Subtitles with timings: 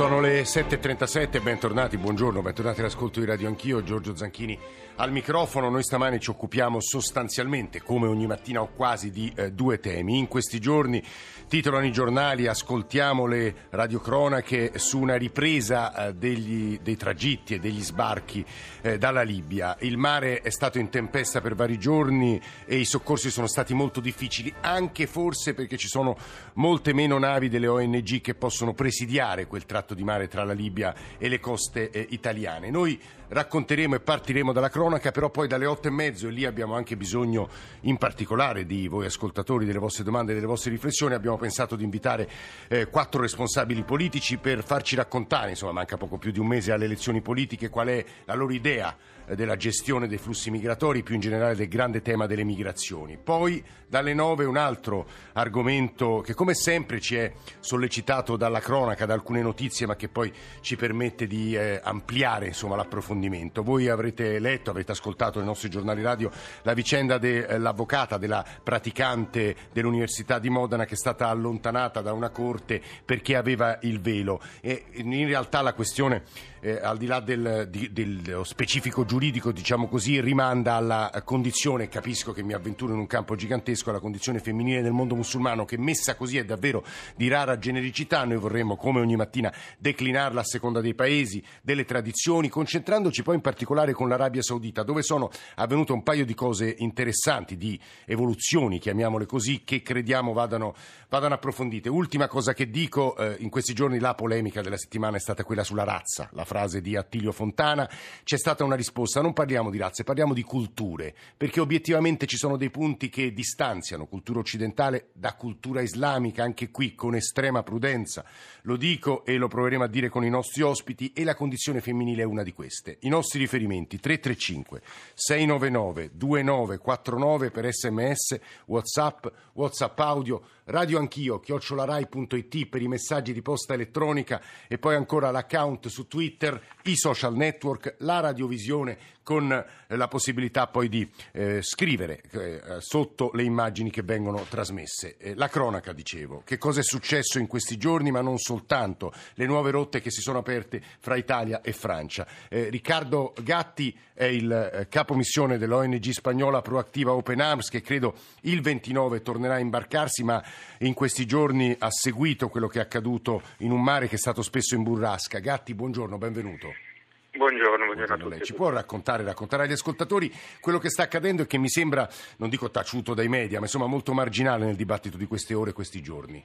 [0.00, 4.58] Sono le 7.37, bentornati, buongiorno, bentornati all'ascolto di Radio Anch'io, Giorgio Zanchini
[4.96, 5.68] al microfono.
[5.68, 10.18] Noi stamani ci occupiamo sostanzialmente, come ogni mattina o quasi, di eh, due temi.
[10.18, 11.02] In questi giorni
[11.48, 17.82] titolano i giornali, ascoltiamo le radiocronache su una ripresa eh, degli, dei tragitti e degli
[17.82, 18.44] sbarchi
[18.82, 19.76] eh, dalla Libia.
[19.80, 24.00] Il mare è stato in tempesta per vari giorni e i soccorsi sono stati molto
[24.00, 26.16] difficili, anche forse perché ci sono
[26.54, 30.94] molte meno navi delle ONG che possono presidiare quel tratto di mare tra la Libia
[31.18, 32.70] e le coste eh, italiane.
[32.70, 36.74] Noi racconteremo e partiremo dalla cronaca, però poi dalle otto e mezzo, e lì abbiamo
[36.74, 37.48] anche bisogno
[37.82, 41.84] in particolare di voi ascoltatori, delle vostre domande e delle vostre riflessioni, abbiamo pensato di
[41.84, 42.28] invitare
[42.68, 46.86] eh, quattro responsabili politici per farci raccontare, insomma manca poco più di un mese alle
[46.86, 48.96] elezioni politiche, qual è la loro idea
[49.34, 53.18] della gestione dei flussi migratori, più in generale del grande tema delle migrazioni.
[53.22, 59.14] Poi dalle nove un altro argomento che come sempre ci è sollecitato dalla cronaca, da
[59.14, 63.62] alcune notizie, ma che poi ci permette di eh, ampliare insomma, l'approfondimento.
[63.62, 66.30] Voi avrete letto, avrete ascoltato nei nostri giornali radio
[66.62, 72.80] la vicenda dell'avvocata, della praticante dell'Università di Modena che è stata allontanata da una corte
[73.04, 74.40] perché aveva il velo.
[74.60, 76.22] E in realtà la questione,
[76.60, 81.90] eh, al di là del, di, dello specifico giuridico, giuridico, diciamo così, rimanda alla condizione,
[81.90, 85.76] capisco che mi avventuro in un campo gigantesco, alla condizione femminile nel mondo musulmano che
[85.76, 86.82] messa così è davvero
[87.16, 88.24] di rara genericità.
[88.24, 93.42] Noi vorremmo, come ogni mattina, declinarla a seconda dei paesi, delle tradizioni, concentrandoci poi in
[93.42, 99.26] particolare con l'Arabia Saudita, dove sono avvenute un paio di cose interessanti, di evoluzioni, chiamiamole
[99.26, 100.74] così, che crediamo vadano,
[101.10, 101.90] vadano approfondite.
[101.90, 105.62] Ultima cosa che dico, eh, in questi giorni la polemica della settimana è stata quella
[105.62, 107.86] sulla razza, la frase di Attilio Fontana.
[108.24, 112.36] C'è stata una risposta risposta, non parliamo di razze, parliamo di culture, perché obiettivamente ci
[112.36, 118.24] sono dei punti che distanziano cultura occidentale da cultura islamica, anche qui con estrema prudenza.
[118.62, 122.22] Lo dico e lo proveremo a dire con i nostri ospiti e la condizione femminile
[122.22, 122.98] è una di queste.
[123.00, 124.80] I nostri riferimenti 335
[125.14, 133.74] 699 2949 per sms, whatsapp, whatsapp audio, radio anch'io, chiocciolarai.it per i messaggi di posta
[133.74, 138.89] elettronica e poi ancora l'account su Twitter, i social network, la radiovisione
[139.22, 145.16] con eh, la possibilità poi di eh, scrivere eh, sotto le immagini che vengono trasmesse.
[145.18, 149.46] Eh, la cronaca, dicevo, che cosa è successo in questi giorni, ma non soltanto, le
[149.46, 152.26] nuove rotte che si sono aperte fra Italia e Francia.
[152.48, 158.14] Eh, Riccardo Gatti è il eh, capo missione dell'ONG spagnola Proactiva Open Arms che credo
[158.42, 160.42] il 29 tornerà a imbarcarsi, ma
[160.78, 164.42] in questi giorni ha seguito quello che è accaduto in un mare che è stato
[164.42, 165.38] spesso in burrasca.
[165.38, 166.89] Gatti, buongiorno, benvenuto.
[167.32, 168.30] Buongiorno, buongiorno, a tutti.
[168.30, 172.08] Lei ci può raccontare, raccontare agli ascoltatori quello che sta accadendo e che mi sembra,
[172.38, 175.72] non dico taciuto dai media, ma insomma molto marginale nel dibattito di queste ore e
[175.72, 176.44] questi giorni?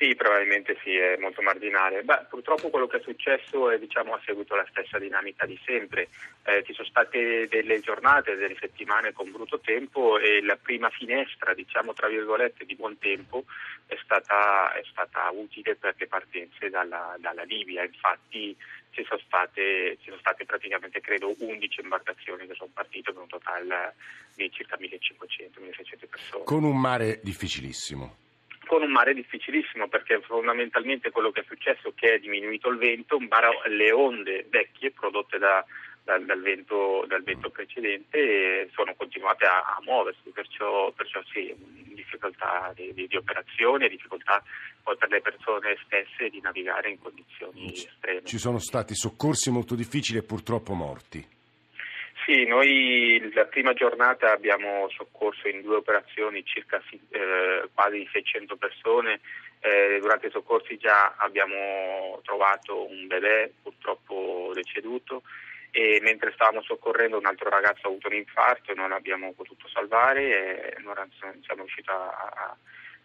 [0.00, 2.02] Sì, probabilmente sì, è molto marginale.
[2.02, 6.08] Beh, purtroppo quello che è successo è, diciamo, ha seguito la stessa dinamica di sempre.
[6.42, 11.52] Eh, ci sono state delle giornate, delle settimane con brutto tempo e la prima finestra,
[11.52, 13.44] diciamo tra virgolette, di buon tempo
[13.86, 17.84] è stata, è stata utile per le partenze dalla, dalla Libia.
[17.84, 18.56] Infatti
[18.90, 23.28] ci sono, state, ci sono state praticamente, credo, 11 imbarcazioni che sono partite per un
[23.28, 23.94] totale
[24.34, 26.44] di circa 1500-1600 persone.
[26.44, 28.16] Con un mare difficilissimo
[28.70, 32.78] con un mare difficilissimo perché fondamentalmente quello che è successo è che è diminuito il
[32.78, 33.18] vento,
[33.66, 35.64] le onde vecchie prodotte da,
[36.04, 41.52] dal, dal, vento, dal, vento, precedente sono continuate a, a muoversi, perciò, perciò sì,
[42.10, 44.42] difficoltà di, di, di operazione, difficoltà
[44.82, 48.24] poi per le persone stesse di navigare in condizioni estreme.
[48.24, 51.38] Ci sono stati soccorsi molto difficili e purtroppo morti.
[52.26, 59.20] Sì, noi la prima giornata abbiamo soccorso in due operazioni circa eh, quasi 600 persone.
[59.60, 65.22] Eh, durante i soccorsi già abbiamo trovato un bebè purtroppo deceduto
[65.70, 69.68] e mentre stavamo soccorrendo un altro ragazzo ha avuto un infarto e non l'abbiamo potuto
[69.68, 70.94] salvare e non
[71.42, 72.56] siamo riusciti a, a,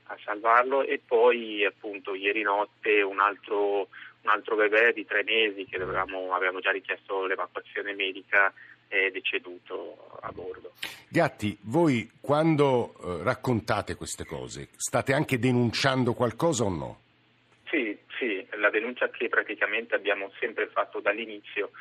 [0.08, 3.88] a salvarlo e poi appunto ieri notte un altro,
[4.22, 8.54] un altro bebè di tre mesi che dovevamo, avevamo già richiesto l'evacuazione medica
[8.88, 10.74] è deceduto a bordo.
[11.10, 17.00] Gatti, voi quando eh, raccontate queste cose state anche denunciando qualcosa o no?
[17.70, 21.72] Sì, sì, la denuncia che praticamente abbiamo sempre fatto dall'inizio.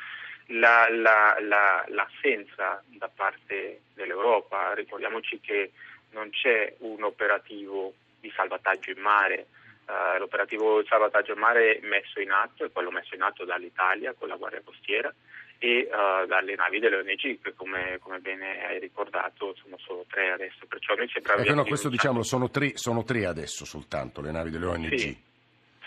[0.49, 5.71] La, la, la, l'assenza da parte dell'Europa, ricordiamoci che
[6.11, 9.47] non c'è un operativo di salvataggio in mare,
[9.85, 14.13] uh, l'operativo di salvataggio in mare messo in atto è quello messo in atto dall'Italia
[14.13, 15.13] con la Guardia Costiera
[15.57, 20.31] e uh, dalle navi delle ONG che come, come, bene hai ricordato sono solo tre
[20.31, 20.65] adesso.
[20.67, 24.49] Perciò noi sempre ecco, no, questo diciamolo sono tre, sono tre adesso soltanto le navi
[24.49, 25.17] delle ONG sì,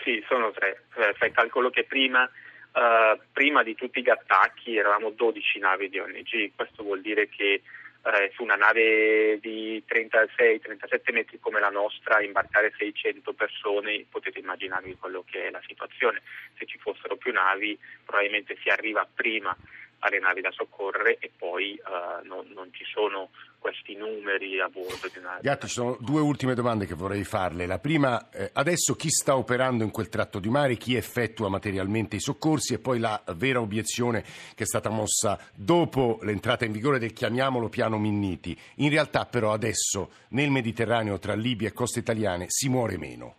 [0.03, 0.85] sì sono tre.
[0.95, 2.29] Eh, fai calcolo che prima
[2.73, 7.61] uh, prima di tutti gli attacchi eravamo 12 navi di ONG questo vuol dire che
[8.01, 14.95] eh, su una nave di 36-37 metri come la nostra imbarcare 600 persone, potete immaginarvi
[14.97, 16.21] quello che è la situazione.
[16.57, 19.55] Se ci fossero più navi probabilmente si arriva prima
[19.99, 25.09] alle navi da soccorrere e poi uh, non, non, ci sono questi numeri a bordo
[25.13, 25.41] di navi.
[25.41, 27.65] Gatti, ci sono due ultime domande che vorrei farle.
[27.65, 32.15] La prima, eh, adesso chi sta operando in quel tratto di mare, chi effettua materialmente
[32.15, 34.23] i soccorsi e poi la vera obiezione
[34.55, 38.57] che è stata mossa dopo l'entrata in vigore del chiamiamolo piano Minniti.
[38.75, 43.35] In realtà però adesso nel Mediterraneo tra Libia e coste italiane si muore meno.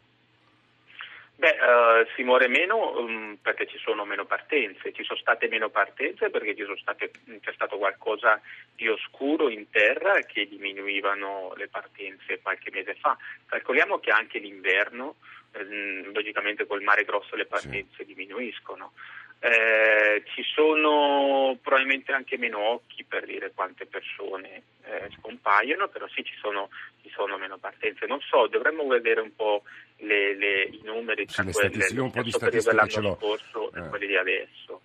[1.40, 5.70] Beh, uh, si muore meno um, perché ci sono meno partenze, ci sono state meno
[5.70, 7.10] partenze perché state,
[7.40, 8.38] c'è stato qualcosa
[8.76, 13.16] di oscuro in terra che diminuivano le partenze qualche mese fa.
[13.46, 15.14] Calcoliamo che anche l'inverno,
[15.52, 18.04] eh, logicamente col mare grosso le partenze sì.
[18.04, 18.92] diminuiscono.
[19.42, 26.22] Eh, ci sono probabilmente anche meno occhi per dire quante persone eh, scompaiono, però sì
[26.22, 26.68] ci sono,
[27.00, 28.04] ci sono, meno partenze.
[28.06, 29.62] Non so, dovremmo vedere un po'
[29.98, 33.88] le, le, i numeri tra sì, quelle un po' di dell'anno scorso e eh.
[33.88, 34.82] quelli di adesso.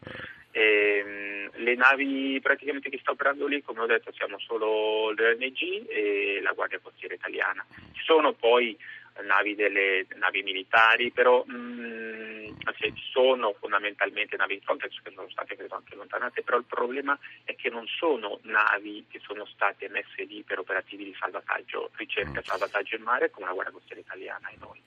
[0.51, 5.89] E, ehm, le navi praticamente che sta operando lì, come ho detto, siamo solo l'ONG
[5.89, 7.65] e la Guardia Costiera Italiana.
[7.91, 8.77] Ci sono poi
[9.23, 12.45] navi delle navi militari, però mh, mm,
[13.11, 17.85] sono fondamentalmente navi Frontex che sono state anche allontanate, però il problema è che non
[17.87, 22.47] sono navi che sono state messe lì per operativi di salvataggio, ricerca e mm.
[22.47, 24.81] salvataggio in mare come la Guardia Costiera Italiana e noi.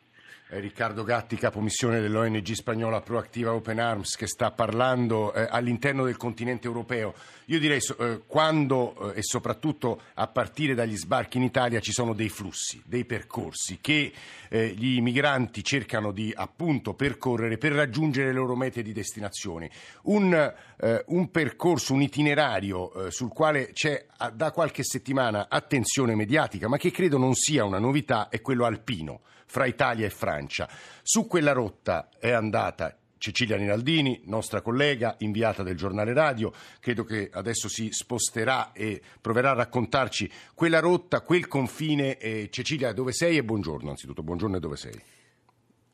[0.51, 6.67] Riccardo Gatti, capomissione dell'ONG spagnola Proactiva Open Arms, che sta parlando eh, all'interno del continente
[6.67, 7.13] europeo.
[7.47, 12.15] Io direi eh, quando eh, e soprattutto a partire dagli sbarchi in Italia ci sono
[12.15, 14.11] dei flussi, dei percorsi che
[14.49, 19.71] eh, gli migranti cercano di appunto percorrere per raggiungere le loro mete di destinazione.
[20.05, 20.33] Un,
[20.81, 26.79] eh, un percorso, un itinerario eh, sul quale c'è da qualche settimana attenzione mediatica, ma
[26.79, 30.69] che credo non sia una novità, è quello alpino fra Italia e Francia.
[31.03, 37.29] Su quella rotta è andata Cecilia Rinaldini, nostra collega, inviata del giornale radio, credo che
[37.33, 42.17] adesso si sposterà e proverà a raccontarci quella rotta, quel confine.
[42.19, 45.18] Eh, Cecilia, dove sei e buongiorno anzitutto, buongiorno e dove sei?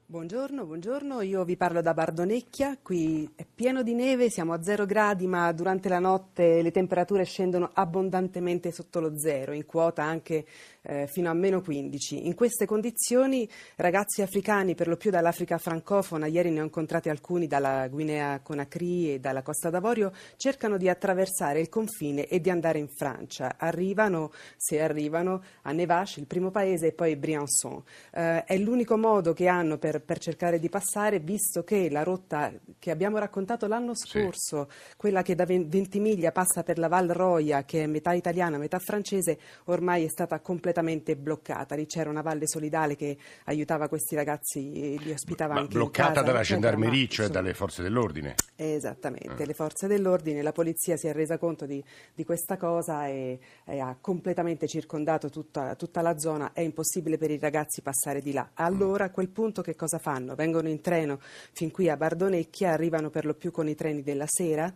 [0.07, 4.85] Buongiorno, buongiorno, io vi parlo da Bardonecchia, qui è pieno di neve, siamo a zero
[4.85, 10.45] gradi ma durante la notte le temperature scendono abbondantemente sotto lo zero, in quota anche
[10.85, 12.27] eh, fino a meno 15.
[12.27, 17.47] In queste condizioni ragazzi africani, per lo più dall'Africa francofona, ieri ne ho incontrati alcuni
[17.47, 22.79] dalla Guinea Conakry e dalla Costa d'Avorio, cercano di attraversare il confine e di andare
[22.79, 23.57] in Francia.
[23.57, 27.83] Arrivano, se arrivano, a Nevache, il primo paese, e poi Briançon.
[28.13, 32.53] Eh, è l'unico modo che hanno per, per, cercare di passare, visto che la rotta
[32.79, 34.95] che abbiamo raccontato l'anno scorso, sì.
[34.97, 39.39] quella che da Ventimiglia passa per la Val Roia, che è metà italiana, metà francese,
[39.65, 41.75] ormai è stata completamente bloccata.
[41.75, 46.23] Lì c'era una valle solidale che aiutava questi ragazzi, li ospitava ma anche bloccata casa,
[46.23, 48.35] dalla gendarmerie, cioè dalle forze dell'ordine.
[48.57, 49.47] Esattamente, eh.
[49.47, 51.83] le forze dell'ordine, la polizia si è resa conto di,
[52.15, 56.53] di questa cosa e, e, ha completamente circondato tutta, tutta, la zona.
[56.53, 58.51] È impossibile per i ragazzi passare di là.
[58.55, 60.35] Allora a quel punto che cosa fanno?
[60.35, 61.19] Vengono in treno
[61.53, 64.73] fin qui a Bardonecchia, arrivano per lo più con i treni della sera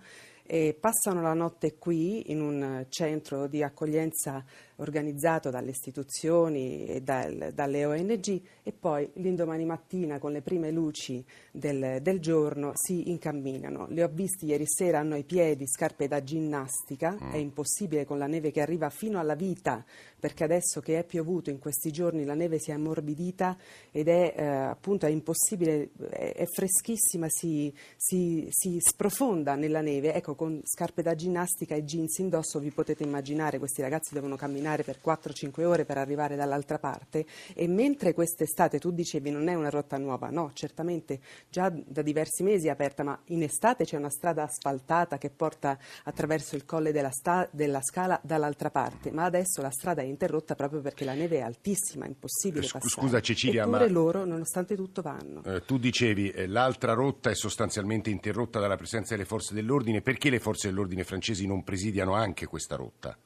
[0.51, 4.45] e passano la notte qui in un centro di accoglienza
[4.79, 11.25] organizzato dalle istituzioni e dal, dalle ONG e poi l'indomani mattina con le prime luci
[11.51, 13.87] del, del, giorno si incamminano.
[13.89, 17.33] Li ho visti ieri sera, hanno ai piedi scarpe da ginnastica, mm.
[17.33, 19.85] è impossibile con la neve che arriva fino alla vita
[20.19, 23.57] perché adesso che è piovuto in questi giorni la neve si è ammorbidita
[23.93, 30.15] ed è eh, appunto è impossibile, è, è freschissima, si, si, si, sprofonda nella neve.
[30.15, 34.68] Ecco, con scarpe da ginnastica e jeans indosso vi potete immaginare questi ragazzi devono camminare
[34.69, 39.55] camminare per 4-5 ore per arrivare dall'altra parte e mentre quest'estate tu dicevi non è
[39.55, 43.97] una rotta nuova, no, certamente già da diversi mesi è aperta, ma in estate c'è
[43.97, 49.25] una strada asfaltata che porta attraverso il colle della, sta- della Scala dall'altra parte, ma
[49.25, 53.07] adesso la strada è interrotta proprio perché la neve è altissima, è impossibile eh, passare.
[53.07, 55.43] Scusa Cecilia, Eppure ma loro nonostante tutto vanno.
[55.45, 60.31] Eh, tu dicevi eh, l'altra rotta è sostanzialmente interrotta dalla presenza delle forze dell'ordine, perché
[60.31, 63.17] le forze dell'ordine francesi non presidiano anche questa rotta?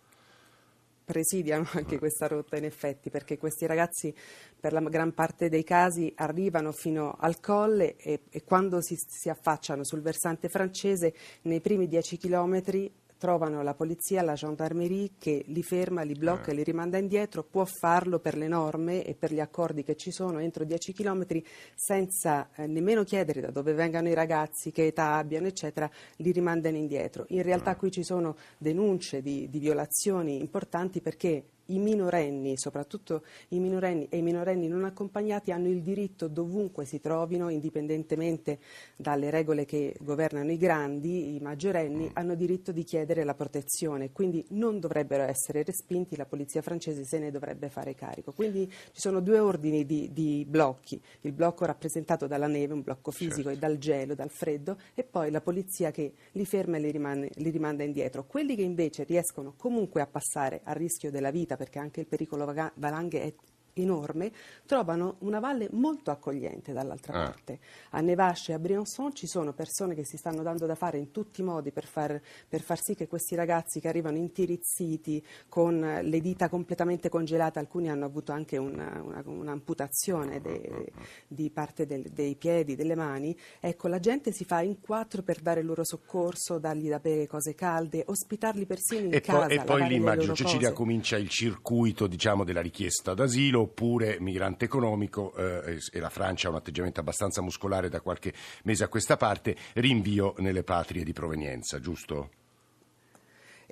[1.12, 4.14] Presidiano anche questa rotta in effetti, perché questi ragazzi
[4.58, 9.28] per la gran parte dei casi arrivano fino al colle e, e quando si, si
[9.28, 12.90] affacciano sul versante francese nei primi 10 chilometri
[13.22, 17.64] trovano la polizia, la gendarmerie che li ferma, li blocca e li rimanda indietro, può
[17.64, 21.40] farlo per le norme e per gli accordi che ci sono entro 10 km
[21.72, 26.76] senza eh, nemmeno chiedere da dove vengano i ragazzi, che età abbiano, eccetera, li rimandano
[26.76, 27.24] indietro.
[27.28, 33.58] In realtà qui ci sono denunce di, di violazioni importanti perché i minorenni, soprattutto i
[33.58, 38.58] minorenni e i minorenni non accompagnati, hanno il diritto dovunque si trovino, indipendentemente
[38.96, 44.44] dalle regole che governano i grandi, i maggiorenni, hanno diritto di chiedere la protezione, quindi
[44.50, 48.32] non dovrebbero essere respinti, la polizia francese se ne dovrebbe fare carico.
[48.32, 53.10] Quindi ci sono due ordini di, di blocchi, il blocco rappresentato dalla neve, un blocco
[53.10, 53.50] fisico certo.
[53.50, 57.30] e dal gelo, dal freddo, e poi la polizia che li ferma e li rimane,
[57.34, 58.24] li rimanda indietro.
[58.24, 62.44] Quelli che invece riescono comunque a passare a rischio della vita, perché anche il pericolo
[62.74, 63.34] valanghe è
[63.74, 64.32] enorme,
[64.66, 67.24] trovano una valle molto accogliente dall'altra ah.
[67.24, 67.58] parte.
[67.90, 71.10] A Nevasce e a Briançon ci sono persone che si stanno dando da fare in
[71.10, 76.00] tutti i modi per far, per far sì che questi ragazzi che arrivano intirizziti, con
[76.02, 80.92] le dita completamente congelate, alcuni hanno avuto anche una, una, un'amputazione de,
[81.26, 85.40] di parte del, dei piedi, delle mani, ecco, la gente si fa in quattro per
[85.40, 89.46] dare loro soccorso, dargli da bere cose calde, ospitarli persino in e casa.
[89.46, 90.72] Poi, e poi lì immagino Cecilia cose.
[90.72, 96.50] comincia il circuito diciamo, della richiesta d'asilo oppure migrante economico eh, e la Francia ha
[96.50, 98.32] un atteggiamento abbastanza muscolare da qualche
[98.64, 102.41] mese a questa parte, rinvio nelle patrie di provenienza, giusto?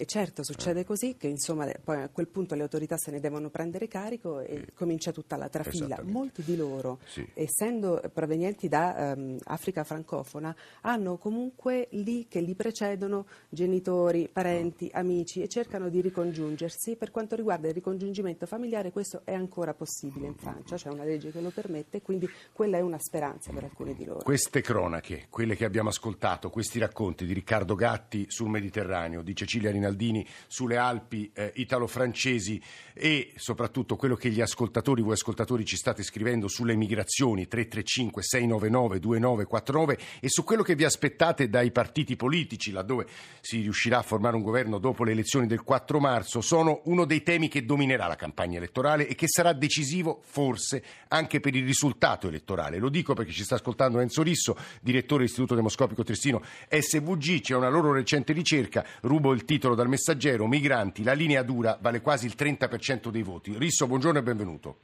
[0.01, 3.51] E certo succede così che insomma poi a quel punto le autorità se ne devono
[3.51, 4.73] prendere carico e sì.
[4.73, 6.01] comincia tutta la trafila.
[6.05, 7.29] Molti di loro, sì.
[7.35, 14.99] essendo provenienti da um, Africa francofona, hanno comunque lì che li precedono genitori, parenti, oh.
[15.01, 16.97] amici e cercano di ricongiungersi.
[16.97, 21.31] Per quanto riguarda il ricongiungimento familiare questo è ancora possibile in Francia, c'è una legge
[21.31, 24.23] che lo permette, quindi quella è una speranza per alcuni di loro.
[24.23, 29.71] Queste cronache, quelle che abbiamo ascoltato, questi racconti di Riccardo Gatti sul Mediterraneo, di Cecilia
[29.71, 32.61] Rinaldi, Rinaldini sulle Alpi eh, italo-francesi
[32.95, 38.99] e soprattutto quello che gli ascoltatori, voi ascoltatori ci state scrivendo sulle migrazioni 335 699
[39.01, 43.07] 2949 e su quello che vi aspettate dai partiti politici laddove
[43.41, 47.23] si riuscirà a formare un governo dopo le elezioni del 4 marzo sono uno dei
[47.23, 52.29] temi che dominerà la campagna elettorale e che sarà decisivo forse anche per il risultato
[52.29, 52.79] elettorale.
[52.79, 57.69] Lo dico perché ci sta ascoltando Enzo Risso, direttore dell'Istituto Demoscopico Tristino SVG, c'è una
[57.69, 62.35] loro recente ricerca, rubo il titolo dal messaggero, migranti, la linea dura vale quasi il
[62.37, 63.57] 30% dei voti.
[63.57, 64.77] Risso, buongiorno e benvenuto.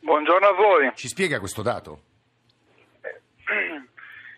[0.00, 0.90] Buongiorno a voi.
[0.94, 2.00] Ci spiega questo dato?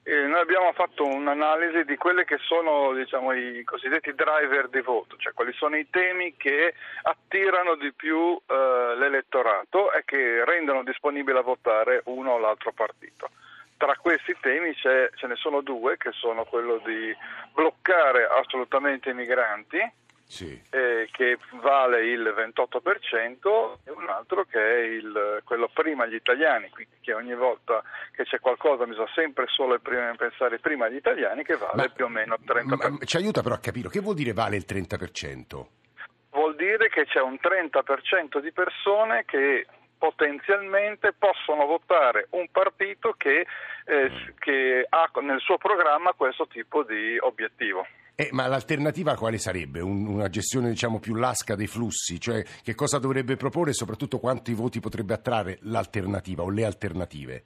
[0.02, 5.14] Eh, noi abbiamo fatto un'analisi di quelli che sono diciamo, i cosiddetti driver di voto,
[5.18, 11.38] cioè quali sono i temi che attirano di più eh, l'elettorato e che rendono disponibile
[11.38, 13.30] a votare uno o l'altro partito.
[13.80, 17.16] Tra questi temi ce ne sono due, che sono quello di
[17.54, 19.78] bloccare assolutamente i migranti,
[20.26, 20.60] sì.
[20.68, 26.68] eh, che vale il 28%, e un altro che è il, quello prima gli italiani,
[26.68, 27.82] quindi che ogni volta
[28.12, 32.04] che c'è qualcosa bisogna sempre solo prima, pensare prima agli italiani, che vale ma, più
[32.04, 32.64] o meno il 30%.
[32.76, 35.66] Ma ci aiuta però a capire, che vuol dire vale il 30%?
[36.32, 39.66] Vuol dire che c'è un 30% di persone che
[40.00, 43.46] potenzialmente possono votare un partito che,
[43.84, 47.86] eh, che ha nel suo programma questo tipo di obiettivo.
[48.14, 49.80] Eh, ma l'alternativa quale sarebbe?
[49.80, 52.20] Un, una gestione diciamo, più lasca dei flussi?
[52.20, 57.44] Cioè che cosa dovrebbe proporre e soprattutto quanti voti potrebbe attrarre l'alternativa o le alternative?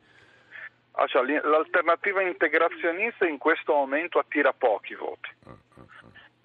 [0.96, 5.30] Ah, cioè, l'alternativa integrazionista in questo momento attira pochi voti.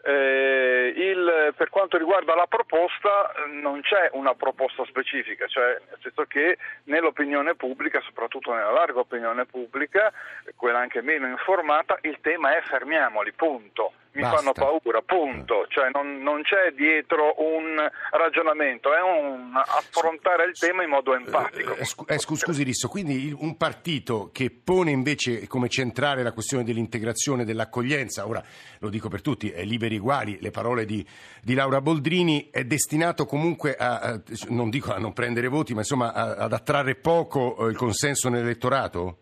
[0.01, 6.23] Eh, il, per quanto riguarda la proposta non c'è una proposta specifica, cioè nel senso
[6.23, 10.11] che nell'opinione pubblica, soprattutto nella larga opinione pubblica,
[10.55, 14.37] quella anche meno informata, il tema è fermiamoli, punto mi Basta.
[14.37, 15.65] fanno paura, punto.
[15.69, 17.77] Cioè non, non, c'è dietro un
[18.11, 21.75] ragionamento, è un affrontare il tema in modo empatico.
[21.75, 26.63] Eh, eh, eh scusi Risso, quindi un partito che pone invece come centrale la questione
[26.63, 28.43] dell'integrazione, dell'accoglienza, ora
[28.79, 31.05] lo dico per tutti, è liberi uguali, le parole di,
[31.41, 35.79] di Laura Boldrini, è destinato comunque a, a, non dico a non prendere voti, ma
[35.79, 39.17] insomma a, ad attrarre poco eh, il consenso nell'elettorato?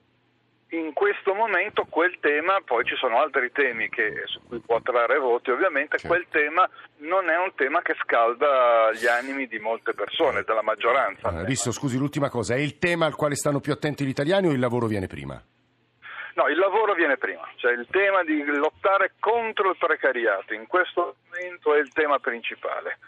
[0.70, 5.18] in questo momento quel tema, poi ci sono altri temi che, su cui può attrarre
[5.18, 6.14] voti ovviamente, certo.
[6.14, 11.40] quel tema non è un tema che scalda gli animi di molte persone, della maggioranza.
[11.40, 14.48] Eh, Risso, scusi, l'ultima cosa, è il tema al quale stanno più attenti gli italiani
[14.48, 15.42] o il lavoro viene prima?
[16.38, 21.16] No, il lavoro viene prima, cioè il tema di lottare contro il precariato, in questo
[21.32, 23.00] momento è il tema principale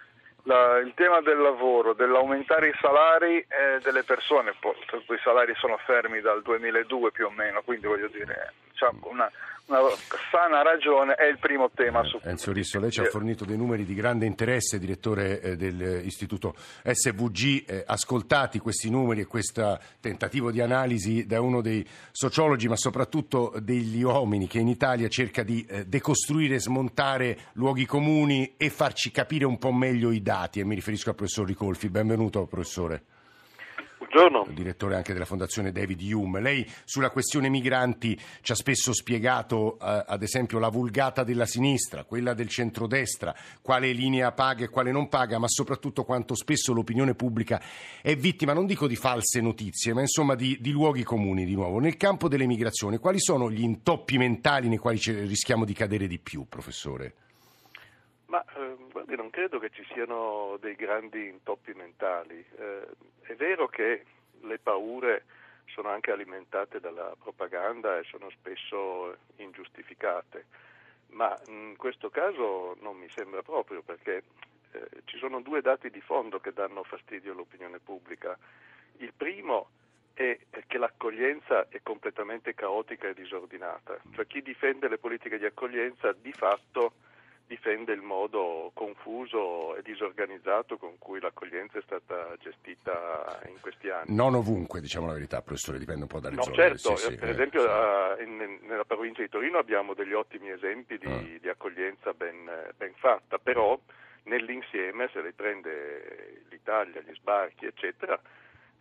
[0.49, 5.77] la, il tema del lavoro, dell'aumentare i salari eh, delle persone, poi, i salari sono
[5.85, 9.31] fermi dal 2002 più o meno, quindi voglio dire, diciamo, una,
[9.69, 9.81] una
[10.31, 12.29] sana ragione è il primo tema su cui...
[12.29, 17.63] Enzo Risso, lei ci ha fornito dei numeri di grande interesse, direttore eh, dell'istituto SVG.
[17.67, 23.53] Eh, ascoltati questi numeri e questo tentativo di analisi da uno dei sociologi, ma soprattutto
[23.59, 29.45] degli uomini che in Italia cerca di eh, decostruire, smontare luoghi comuni e farci capire
[29.45, 30.38] un po' meglio i dati.
[30.41, 31.89] E mi riferisco al professor Ricolfi.
[31.89, 33.03] Benvenuto, professore.
[33.97, 34.47] Buongiorno.
[34.53, 36.39] Direttore anche della Fondazione David Hume.
[36.39, 42.05] Lei sulla questione migranti ci ha spesso spiegato, eh, ad esempio, la vulgata della sinistra,
[42.05, 47.15] quella del centrodestra, quale linea paga e quale non paga, ma soprattutto quanto spesso l'opinione
[47.15, 47.61] pubblica
[48.01, 51.79] è vittima, non dico di false notizie, ma insomma di, di luoghi comuni di nuovo.
[51.79, 56.17] Nel campo delle migrazioni, quali sono gli intoppi mentali nei quali rischiamo di cadere di
[56.17, 57.13] più, professore?
[58.29, 62.45] Ma eh, guardi, non credo che ci siano dei grandi intoppi mentali.
[62.57, 62.87] Eh,
[63.21, 64.05] è vero che
[64.41, 65.25] le paure
[65.65, 70.45] sono anche alimentate dalla propaganda e sono spesso ingiustificate,
[71.09, 74.23] ma in questo caso non mi sembra proprio perché
[74.71, 78.37] eh, ci sono due dati di fondo che danno fastidio all'opinione pubblica.
[78.97, 79.69] Il primo
[80.13, 86.11] è che l'accoglienza è completamente caotica e disordinata, cioè chi difende le politiche di accoglienza
[86.11, 86.98] di fatto
[87.49, 94.15] difende il modo confuso e disorganizzato con cui l'accoglienza è stata gestita in questi anni.
[94.15, 96.55] Non ovunque, diciamo la verità, professore, dipende un po' dalle no, zone.
[96.55, 100.99] Certo, sì, per sì, esempio eh, in, nella provincia di Torino abbiamo degli ottimi esempi
[100.99, 101.39] di, uh.
[101.41, 103.77] di accoglienza ben, ben fatta, però
[104.25, 108.13] nell'insieme, se lei prende l'Italia, gli sbarchi, eccetera,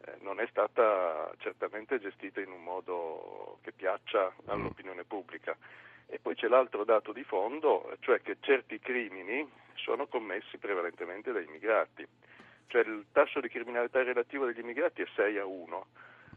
[0.05, 4.51] eh, non è stata certamente gestita in un modo che piaccia mm.
[4.51, 5.57] all'opinione pubblica.
[6.11, 11.45] E poi c'è l'altro dato di fondo, cioè che certi crimini sono commessi prevalentemente dai
[11.45, 12.07] immigrati.
[12.67, 15.87] Cioè il tasso di criminalità relativo degli immigrati è 6 a 1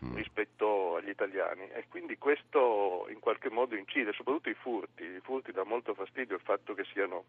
[0.06, 0.16] mm.
[0.16, 5.04] rispetto agli italiani e quindi questo in qualche modo incide, soprattutto i furti.
[5.04, 7.26] I furti dà molto fastidio il fatto che siano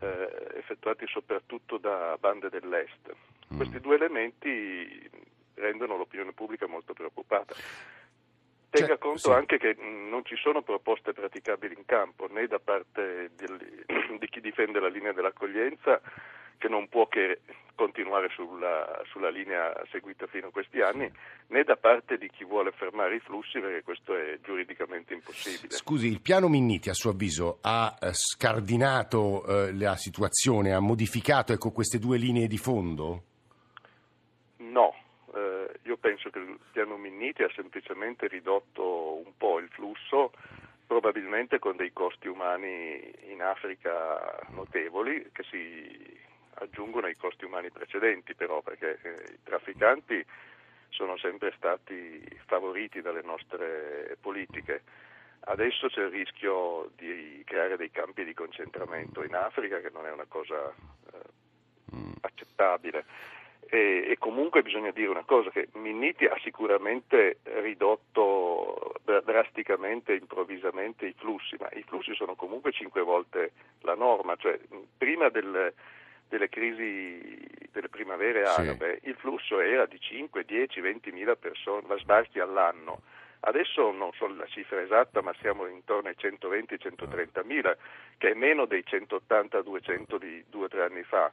[0.00, 3.14] eh, effettuati soprattutto da bande dell'est.
[3.52, 3.56] Mm.
[3.56, 5.10] Questi due elementi
[5.54, 7.54] rendono l'opinione pubblica molto preoccupata.
[8.70, 9.30] Tenga cioè, conto sì.
[9.30, 13.46] anche che non ci sono proposte praticabili in campo né da parte di,
[14.18, 16.00] di chi difende la linea dell'accoglienza
[16.58, 17.40] che non può che
[17.76, 21.08] continuare sulla, sulla, linea seguita fino a questi anni,
[21.48, 25.76] né da parte di chi vuole fermare i flussi, perché questo è giuridicamente impossibile.
[25.76, 31.52] Scusi, il piano Minniti, a suo avviso, ha eh, scardinato eh, la situazione, ha modificato
[31.52, 33.22] ecco, queste due linee di fondo?
[36.26, 40.32] Penso che il piano Minniti ha semplicemente ridotto un po' il flusso,
[40.86, 46.18] probabilmente con dei costi umani in Africa notevoli che si
[46.54, 50.24] aggiungono ai costi umani precedenti però perché eh, i trafficanti
[50.88, 54.82] sono sempre stati favoriti dalle nostre politiche.
[55.40, 60.10] Adesso c'è il rischio di creare dei campi di concentramento in Africa che non è
[60.10, 60.72] una cosa
[61.12, 62.12] eh, mm.
[62.22, 63.04] accettabile.
[63.68, 71.14] E, e, comunque bisogna dire una cosa, che Minniti ha sicuramente ridotto drasticamente, improvvisamente i
[71.16, 74.58] flussi, ma i flussi sono comunque cinque volte la norma, cioè
[74.96, 75.72] prima del,
[76.28, 79.08] delle crisi delle primavere arabe sì.
[79.10, 83.02] il flusso era di 5, 10, 20 mila persone, sbarchi all'anno.
[83.40, 87.76] Adesso non so la cifra esatta, ma siamo intorno ai 120-130 mila,
[88.16, 91.30] che è meno dei 180-200 di due o tre anni fa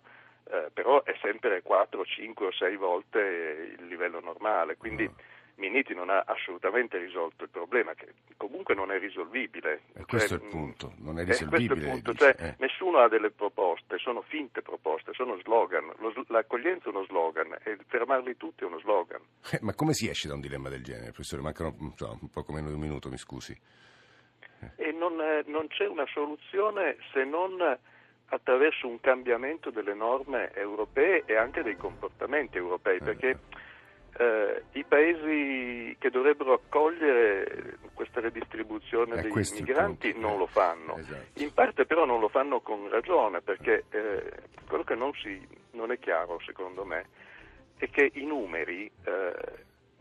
[0.50, 5.14] eh, però è sempre 4, 5 o 6 volte il livello normale, quindi mm.
[5.56, 9.82] Miniti non ha assolutamente risolto il problema, che comunque non è risolvibile.
[9.94, 11.86] E questo cioè, è il punto, non è risolvibile.
[11.86, 12.14] È punto.
[12.16, 12.56] Cioè, eh.
[12.58, 15.94] Nessuno ha delle proposte, sono finte proposte, sono slogan.
[16.00, 19.22] Lo, l'accoglienza è uno slogan e fermarli tutti è uno slogan.
[19.52, 21.44] Eh, ma come si esce da un dilemma del genere, professore?
[21.44, 23.56] Mancano so, un poco meno di un minuto, mi scusi.
[24.76, 27.78] E non, non c'è una soluzione se non
[28.28, 33.40] attraverso un cambiamento delle norme europee e anche dei comportamenti europei, eh, perché
[34.18, 40.98] eh, i paesi che dovrebbero accogliere questa redistribuzione eh, dei migranti non lo fanno.
[40.98, 41.40] Esatto.
[41.42, 44.32] In parte però non lo fanno con ragione, perché eh,
[44.68, 47.06] quello che non, si, non, è chiaro, secondo me,
[47.78, 49.34] è che i numeri eh,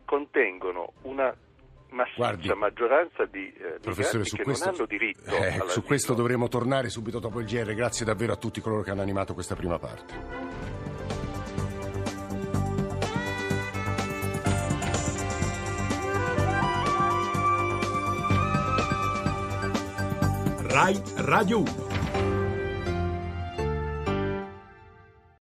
[0.04, 1.34] contengono una
[1.92, 6.48] massiccia Guardi, maggioranza di eh, professore, su questo, non hanno diritto eh, Su questo dovremo
[6.48, 7.74] tornare subito dopo il GR.
[7.74, 10.60] Grazie davvero a tutti coloro che hanno animato questa prima parte.
[20.72, 21.91] RAI Radio 1